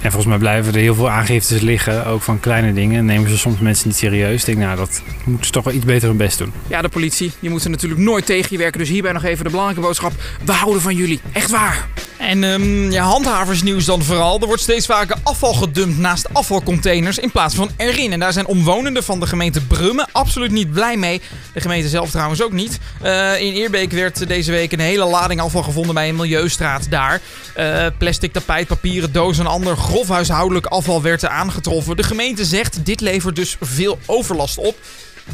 En 0.00 0.10
volgens 0.10 0.26
mij 0.26 0.38
blijven 0.38 0.74
er 0.74 0.80
heel 0.80 0.94
veel 0.94 1.10
aangiftes 1.10 1.60
liggen, 1.60 2.06
ook 2.06 2.22
van 2.22 2.40
kleine 2.40 2.72
dingen. 2.72 3.04
Nemen 3.04 3.30
ze 3.30 3.38
soms 3.38 3.58
mensen 3.58 3.88
niet 3.88 3.96
serieus. 3.96 4.40
Ik 4.40 4.46
denk, 4.46 4.58
nou, 4.58 4.76
dat 4.76 5.02
moeten 5.24 5.46
ze 5.46 5.52
toch 5.52 5.64
wel 5.64 5.74
iets 5.74 5.84
beter 5.84 6.08
hun 6.08 6.16
best 6.16 6.38
doen. 6.38 6.52
Ja, 6.66 6.82
de 6.82 6.88
politie, 6.88 7.32
die 7.40 7.50
moeten 7.50 7.70
natuurlijk 7.70 8.00
nooit 8.00 8.26
tegen 8.26 8.48
je 8.50 8.58
werken. 8.58 8.78
Dus 8.78 8.88
hierbij 8.88 9.12
nog 9.12 9.24
even 9.24 9.44
de 9.44 9.50
belangrijke 9.50 9.82
boodschap. 9.82 10.12
We 10.44 10.52
houden 10.52 10.82
van 10.82 10.94
jullie. 10.94 11.20
Echt 11.32 11.50
waar. 11.50 11.88
En 12.18 12.44
ehm, 12.44 12.90
ja, 12.90 13.04
handhaversnieuws 13.04 13.84
dan 13.84 14.02
vooral. 14.02 14.40
Er 14.40 14.46
wordt 14.46 14.62
steeds 14.62 14.86
vaker 14.86 15.16
afval 15.22 15.54
gedumpt 15.54 15.98
naast 15.98 16.34
afvalcontainers 16.34 17.18
in 17.18 17.30
plaats 17.30 17.54
van 17.54 17.70
erin. 17.76 18.12
En 18.12 18.20
daar 18.20 18.32
zijn 18.32 18.46
omwonenden 18.46 19.04
van 19.04 19.20
de 19.20 19.26
gemeente 19.26 19.60
Brummen 19.60 20.08
absoluut 20.12 20.50
niet 20.50 20.72
blij 20.72 20.96
mee. 20.96 21.20
De 21.54 21.60
gemeente 21.60 21.88
zelf 21.88 22.10
trouwens 22.10 22.42
ook 22.42 22.52
niet. 22.52 22.78
Eh, 23.02 23.40
in 23.40 23.52
Eerbeek 23.52 23.92
werd 23.92 24.28
deze 24.28 24.50
week 24.50 24.72
een 24.72 24.80
hele 24.80 25.04
lading 25.04 25.40
afval 25.40 25.62
gevonden 25.62 25.94
bij 25.94 26.08
een 26.08 26.16
milieustraat 26.16 26.90
daar. 26.90 27.20
Eh, 27.54 27.86
plastic, 27.98 28.32
tapijt, 28.32 28.66
papieren, 28.66 29.12
dozen 29.12 29.44
en 29.44 29.50
ander 29.50 29.76
grof 29.76 30.08
huishoudelijk 30.08 30.66
afval 30.66 31.02
werd 31.02 31.22
er 31.22 31.28
aangetroffen. 31.28 31.96
De 31.96 32.02
gemeente 32.02 32.44
zegt 32.44 32.84
dit 32.84 33.00
levert 33.00 33.36
dus 33.36 33.56
veel 33.60 33.98
overlast 34.06 34.58
op. 34.58 34.76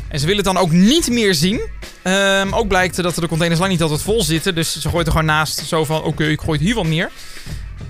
En 0.08 0.18
ze 0.18 0.26
willen 0.26 0.44
het 0.44 0.54
dan 0.54 0.62
ook 0.62 0.70
niet 0.70 1.10
meer 1.10 1.34
zien. 1.34 1.60
Ehm, 2.02 2.52
ook 2.52 2.68
blijkt 2.68 3.02
dat 3.02 3.14
de 3.14 3.28
containers 3.28 3.60
lang 3.60 3.72
niet 3.72 3.82
altijd 3.82 4.02
vol 4.02 4.22
zitten. 4.22 4.54
Dus 4.54 4.80
ze 4.80 4.88
gooit 4.88 5.06
er 5.06 5.12
gewoon 5.12 5.26
naast 5.26 5.66
zo 5.66 5.84
van: 5.84 6.02
oké, 6.02 6.24
ik 6.24 6.40
gooi 6.40 6.58
het 6.58 6.66
hier 6.66 6.74
wel 6.74 6.86
neer. 6.86 7.10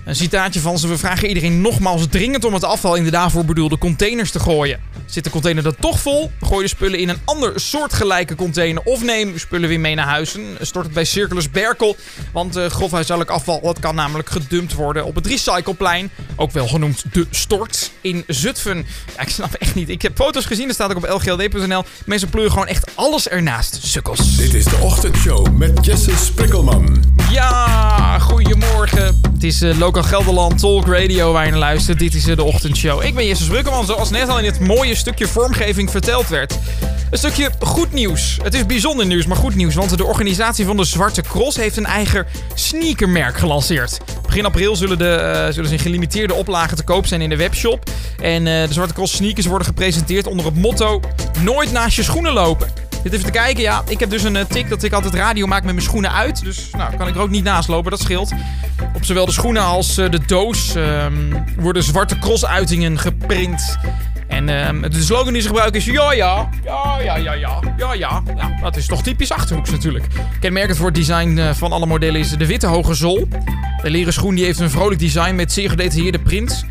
Een 0.04 0.16
citaatje 0.16 0.60
van 0.60 0.78
ze: 0.78 0.88
We 0.88 0.98
vragen 0.98 1.28
iedereen 1.28 1.60
nogmaals 1.60 2.06
dringend 2.10 2.44
om 2.44 2.54
het 2.54 2.64
afval 2.64 2.94
in 2.94 3.04
de 3.04 3.10
daarvoor 3.10 3.44
bedoelde 3.44 3.78
containers 3.78 4.30
te 4.30 4.40
gooien. 4.40 4.80
Zit 5.06 5.24
de 5.24 5.30
container 5.30 5.62
dan 5.62 5.74
toch 5.80 6.00
vol? 6.00 6.30
Gooi 6.40 6.62
de 6.62 6.68
spullen 6.68 6.98
in 6.98 7.08
een 7.08 7.20
ander 7.24 7.60
soortgelijke 7.60 8.34
container. 8.34 8.82
Of 8.82 9.02
neem 9.02 9.38
spullen 9.38 9.68
weer 9.68 9.80
mee 9.80 9.94
naar 9.94 10.06
huis. 10.06 10.34
En 10.34 10.56
stort 10.60 10.84
het 10.84 10.94
bij 10.94 11.04
Circulus 11.04 11.50
Berkel. 11.50 11.96
Want 12.32 12.56
uh, 12.56 12.66
grofhuishoudelijk 12.66 13.36
afval 13.36 13.60
dat 13.60 13.78
kan 13.78 13.94
namelijk 13.94 14.30
gedumpt 14.30 14.74
worden 14.74 15.04
op 15.04 15.14
het 15.14 15.26
recycleplein. 15.26 16.10
Ook 16.36 16.50
wel 16.50 16.68
genoemd 16.68 17.04
de 17.12 17.26
Stort 17.30 17.90
in 18.00 18.24
Zutphen. 18.26 18.86
Ja, 19.16 19.22
ik 19.22 19.28
snap 19.28 19.54
echt 19.54 19.74
niet. 19.74 19.88
Ik 19.88 20.02
heb 20.02 20.16
foto's 20.16 20.44
gezien, 20.44 20.66
dat 20.66 20.74
staat 20.74 20.90
ook 20.90 20.96
op 20.96 21.08
lgld.nl. 21.08 21.84
Mensen 22.06 22.28
pleuren 22.28 22.52
gewoon 22.52 22.68
echt 22.68 22.90
alles 22.94 23.28
ernaast. 23.28 23.78
Sukkels. 23.82 24.36
Dit 24.36 24.54
is 24.54 24.64
de 24.64 24.76
ochtendshow 24.76 25.56
met 25.56 25.84
Jesse 25.84 26.16
Sprikkelman. 26.16 27.02
Ja, 27.30 28.18
goedemorgen. 28.18 29.20
Het 29.32 29.44
is 29.44 29.62
uh, 29.62 29.78
Lokaal 29.94 30.10
Gelderland 30.10 30.58
Talk 30.58 30.86
Radio 30.86 31.32
waar 31.32 31.44
je 31.44 31.50
naar 31.50 31.60
luistert. 31.60 31.98
Dit 31.98 32.14
is 32.14 32.24
de 32.24 32.42
ochtendshow. 32.42 33.04
Ik 33.04 33.14
ben 33.14 33.26
Jesse 33.26 33.44
Sprikkelman, 33.44 33.86
zoals 33.86 34.10
net 34.10 34.28
al 34.28 34.38
in 34.38 34.44
het 34.44 34.60
mooie 34.60 34.94
stukje 34.94 35.26
vormgeving 35.26 35.90
verteld 35.90 36.28
werd. 36.28 36.58
Een 37.10 37.18
stukje 37.18 37.50
goed 37.60 37.92
nieuws. 37.92 38.38
Het 38.42 38.54
is 38.54 38.66
bijzonder 38.66 39.06
nieuws, 39.06 39.26
maar 39.26 39.36
goed 39.36 39.54
nieuws. 39.54 39.74
Want 39.74 39.96
de 39.96 40.04
organisatie 40.04 40.64
van 40.64 40.76
de 40.76 40.84
Zwarte 40.84 41.22
Cross 41.22 41.56
heeft 41.56 41.76
een 41.76 41.86
eigen 41.86 42.26
sneakermerk 42.54 43.36
gelanceerd. 43.36 44.00
Begin 44.26 44.44
april 44.44 44.76
zullen, 44.76 44.98
de, 44.98 45.18
uh, 45.20 45.52
zullen 45.52 45.68
ze 45.68 45.74
in 45.74 45.80
gelimiteerde 45.80 46.34
oplagen 46.34 46.76
te 46.76 46.84
koop 46.84 47.06
zijn 47.06 47.20
in 47.20 47.28
de 47.28 47.36
webshop. 47.36 47.90
En 48.22 48.46
uh, 48.46 48.66
de 48.66 48.72
Zwarte 48.72 48.94
Cross 48.94 49.14
sneakers 49.14 49.46
worden 49.46 49.66
gepresenteerd 49.66 50.26
onder 50.26 50.46
het 50.46 50.56
motto... 50.56 51.00
Nooit 51.40 51.72
naast 51.72 51.96
je 51.96 52.02
schoenen 52.02 52.32
lopen. 52.32 52.83
Dit 53.04 53.12
even 53.12 53.24
te 53.24 53.38
kijken. 53.38 53.62
Ja, 53.62 53.82
ik 53.88 54.00
heb 54.00 54.10
dus 54.10 54.22
een 54.22 54.34
uh, 54.34 54.44
tik 54.44 54.68
dat 54.68 54.82
ik 54.82 54.92
altijd 54.92 55.14
radio 55.14 55.46
maak 55.46 55.64
met 55.64 55.74
mijn 55.74 55.86
schoenen 55.86 56.12
uit. 56.12 56.44
Dus 56.44 56.70
nou, 56.70 56.96
kan 56.96 57.08
ik 57.08 57.14
er 57.14 57.20
ook 57.20 57.30
niet 57.30 57.44
naast 57.44 57.68
lopen. 57.68 57.90
Dat 57.90 58.00
scheelt. 58.00 58.32
Op 58.94 59.04
zowel 59.04 59.26
de 59.26 59.32
schoenen 59.32 59.62
als 59.62 59.98
uh, 59.98 60.10
de 60.10 60.20
doos 60.26 60.74
um, 60.74 61.44
worden 61.58 61.82
zwarte 61.82 62.18
cross-uitingen 62.18 62.98
geprint. 62.98 63.76
En 64.28 64.48
uh, 64.48 64.90
de 64.90 65.02
slogan 65.02 65.32
die 65.32 65.42
ze 65.42 65.48
gebruiken 65.48 65.80
is 65.80 65.86
ja, 65.86 66.12
ja, 66.12 66.48
ja, 66.64 66.98
ja, 67.00 67.16
ja, 67.16 67.34
ja, 67.34 67.92
ja, 67.92 68.22
ja. 68.36 68.58
dat 68.62 68.76
is 68.76 68.86
toch 68.86 69.02
typisch 69.02 69.32
Achterhoeks 69.32 69.70
natuurlijk. 69.70 70.06
Kenmerkend 70.40 70.76
voor 70.76 70.86
het 70.86 70.94
design 70.94 71.36
uh, 71.36 71.50
van 71.54 71.72
alle 71.72 71.86
modellen 71.86 72.20
is 72.20 72.30
de 72.30 72.46
witte 72.46 72.66
hoge 72.66 72.94
zool. 72.94 73.28
De 73.82 73.90
leren 73.90 74.12
schoen 74.12 74.34
die 74.34 74.44
heeft 74.44 74.58
een 74.58 74.70
vrolijk 74.70 75.00
design 75.00 75.34
met 75.34 75.52
zeer 75.52 75.70
gedetailleerde 75.70 76.18
prints. 76.18 76.64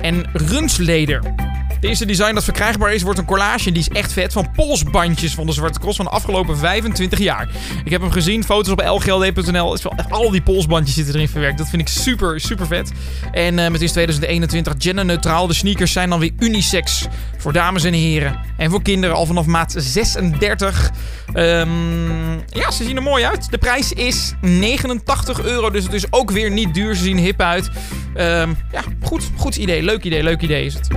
En 0.00 0.30
runsleder. 0.32 1.49
De 1.80 1.88
eerste 1.88 2.06
design 2.06 2.34
dat 2.34 2.44
verkrijgbaar 2.44 2.92
is, 2.92 3.02
wordt 3.02 3.18
een 3.18 3.24
collage. 3.24 3.66
En 3.66 3.72
die 3.72 3.82
is 3.82 3.88
echt 3.88 4.12
vet. 4.12 4.32
Van 4.32 4.50
polsbandjes 4.50 5.34
van 5.34 5.46
de 5.46 5.52
Zwarte 5.52 5.78
Cross 5.78 5.96
van 5.96 6.04
de 6.04 6.10
afgelopen 6.10 6.58
25 6.58 7.18
jaar. 7.18 7.48
Ik 7.84 7.90
heb 7.90 8.00
hem 8.00 8.10
gezien. 8.10 8.44
Foto's 8.44 8.72
op 8.72 8.80
lgld.nl. 8.80 9.76
Al 10.08 10.30
die 10.30 10.42
polsbandjes 10.42 10.94
zitten 10.94 11.14
erin 11.14 11.28
verwerkt. 11.28 11.58
Dat 11.58 11.68
vind 11.68 11.82
ik 11.82 11.88
super, 11.88 12.40
super 12.40 12.66
vet. 12.66 12.92
En 13.32 13.58
uh, 13.58 13.68
met 13.68 13.82
is 13.82 13.90
2021 13.90 14.74
genderneutraal. 14.78 15.46
De 15.46 15.54
sneakers 15.54 15.92
zijn 15.92 16.10
dan 16.10 16.18
weer 16.18 16.32
unisex. 16.38 17.06
Voor 17.38 17.52
dames 17.52 17.84
en 17.84 17.92
heren. 17.92 18.38
En 18.56 18.70
voor 18.70 18.82
kinderen 18.82 19.16
al 19.16 19.26
vanaf 19.26 19.46
maat 19.46 19.74
36. 19.76 20.90
Um, 21.34 22.30
ja, 22.46 22.70
ze 22.70 22.84
zien 22.84 22.96
er 22.96 23.02
mooi 23.02 23.24
uit. 23.24 23.50
De 23.50 23.58
prijs 23.58 23.92
is 23.92 24.34
89 24.40 25.42
euro. 25.42 25.70
Dus 25.70 25.84
het 25.84 25.92
is 25.92 26.12
ook 26.12 26.30
weer 26.30 26.50
niet 26.50 26.74
duur. 26.74 26.94
Ze 26.94 27.02
zien 27.02 27.18
hip 27.18 27.40
uit. 27.40 27.70
Um, 28.16 28.56
ja, 28.72 28.82
goed, 29.02 29.30
goed 29.36 29.56
idee. 29.56 29.82
Leuk 29.82 30.04
idee. 30.04 30.22
Leuk 30.22 30.42
idee 30.42 30.64
is 30.64 30.74
het. 30.74 30.88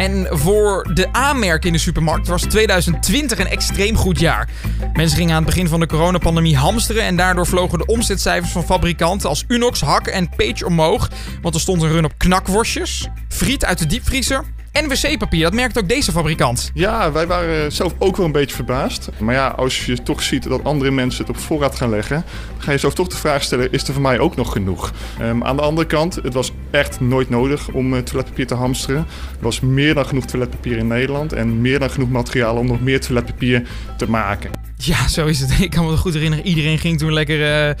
En 0.00 0.26
voor 0.30 0.90
de 0.94 1.12
aanmerken 1.12 1.66
in 1.66 1.72
de 1.72 1.78
supermarkt 1.78 2.28
was 2.28 2.42
2020 2.42 3.38
een 3.38 3.46
extreem 3.46 3.96
goed 3.96 4.20
jaar. 4.20 4.48
Mensen 4.92 5.16
gingen 5.16 5.34
aan 5.34 5.42
het 5.42 5.50
begin 5.50 5.68
van 5.68 5.80
de 5.80 5.86
coronapandemie 5.86 6.56
hamsteren 6.56 7.02
en 7.02 7.16
daardoor 7.16 7.46
vlogen 7.46 7.78
de 7.78 7.86
omzetcijfers 7.86 8.52
van 8.52 8.64
fabrikanten 8.64 9.28
als 9.28 9.44
Unox, 9.48 9.80
Hak 9.80 10.06
en 10.06 10.28
Page 10.36 10.66
omhoog. 10.66 11.08
Want 11.42 11.54
er 11.54 11.60
stond 11.60 11.82
een 11.82 11.92
run 11.92 12.04
op 12.04 12.12
knakworstjes, 12.16 13.08
friet 13.28 13.64
uit 13.64 13.78
de 13.78 13.86
diepvriezer 13.86 14.44
en 14.72 14.88
wc-papier. 14.88 15.42
Dat 15.42 15.54
merkt 15.54 15.78
ook 15.78 15.88
deze 15.88 16.12
fabrikant. 16.12 16.70
Ja, 16.74 17.12
wij 17.12 17.26
waren 17.26 17.72
zelf 17.72 17.94
ook 17.98 18.16
wel 18.16 18.26
een 18.26 18.32
beetje 18.32 18.54
verbaasd. 18.54 19.08
Maar 19.18 19.34
ja, 19.34 19.48
als 19.48 19.86
je 19.86 20.02
toch 20.02 20.22
ziet 20.22 20.48
dat 20.48 20.64
andere 20.64 20.90
mensen 20.90 21.26
het 21.26 21.36
op 21.36 21.42
voorraad 21.42 21.76
gaan 21.76 21.90
leggen, 21.90 22.24
dan 22.54 22.62
ga 22.62 22.72
je 22.72 22.78
zelf 22.78 22.94
toch 22.94 23.08
de 23.08 23.16
vraag 23.16 23.42
stellen: 23.42 23.72
is 23.72 23.82
er 23.82 23.92
voor 23.92 24.02
mij 24.02 24.18
ook 24.18 24.36
nog 24.36 24.52
genoeg? 24.52 24.92
Um, 25.20 25.44
aan 25.44 25.56
de 25.56 25.62
andere 25.62 25.86
kant, 25.86 26.14
het 26.14 26.34
was 26.34 26.52
echt 26.70 27.00
nooit 27.00 27.30
nodig 27.30 27.68
om 27.68 27.94
uh, 27.94 28.00
toiletpapier 28.00 28.46
te 28.46 28.54
hamsteren. 28.54 29.06
Er 29.38 29.44
was 29.44 29.60
meer 29.60 29.94
dan 29.94 30.06
genoeg 30.06 30.24
toiletpapier 30.24 30.76
in 30.76 30.86
Nederland 30.86 31.32
en 31.32 31.60
meer 31.60 31.78
dan 31.78 31.90
genoeg 31.90 32.10
materiaal 32.10 32.56
om 32.56 32.66
nog 32.66 32.80
meer 32.80 33.00
toiletpapier 33.00 33.62
te 33.96 34.10
maken. 34.10 34.50
Ja, 34.76 35.08
zo 35.08 35.26
is 35.26 35.40
het. 35.40 35.60
Ik 35.60 35.70
kan 35.70 35.86
me 35.86 35.96
goed 35.96 36.14
herinneren. 36.14 36.46
Iedereen 36.46 36.78
ging 36.78 36.98
toen 36.98 37.12
lekker. 37.12 37.68
Uh 37.68 37.74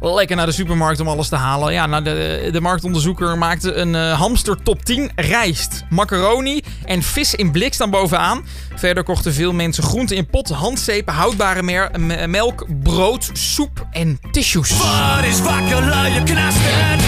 lekker 0.00 0.36
naar 0.36 0.46
de 0.46 0.52
supermarkt 0.52 1.00
om 1.00 1.08
alles 1.08 1.28
te 1.28 1.36
halen. 1.36 1.72
Ja, 1.72 1.86
nou, 1.86 2.04
de, 2.04 2.48
de 2.52 2.60
marktonderzoeker 2.60 3.38
maakte 3.38 3.74
een 3.74 3.94
uh, 3.94 4.18
hamster 4.20 4.62
top 4.62 4.84
10 4.84 5.10
rijst, 5.16 5.84
macaroni 5.90 6.60
en 6.84 7.02
vis 7.02 7.34
in 7.34 7.50
blik 7.50 7.74
staan 7.74 7.90
bovenaan. 7.90 8.44
Verder 8.74 9.04
kochten 9.04 9.34
veel 9.34 9.52
mensen 9.52 9.82
groenten 9.82 10.16
in 10.16 10.26
pot, 10.26 10.48
handzeepen, 10.48 11.14
houdbare 11.14 11.62
mer- 11.62 11.90
melk, 12.28 12.66
brood, 12.82 13.30
soep 13.32 13.86
en 13.90 14.18
tissues. 14.30 14.70
Wat 14.78 15.24
is 15.24 15.40
wakker, 15.40 15.82
luie 15.82 16.22
knasten? 16.22 16.98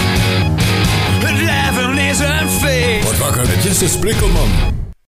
Het 1.23 1.39
leven 1.39 1.97
is 1.97 2.19
een 2.19 2.49
feest. 2.49 3.03
Word 3.03 3.17
wakker 3.17 3.47
met 3.47 3.63
Jesse 3.63 3.87
Sprikkelman. 3.89 4.49